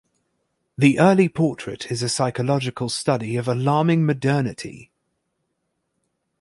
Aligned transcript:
The 0.79 0.97
early 0.97 1.29
portrait 1.29 1.91
is 1.91 2.01
a 2.01 2.09
psychological 2.09 2.89
study 2.89 3.35
of 3.35 3.47
alarming 3.47 4.03
modernity. 4.03 4.91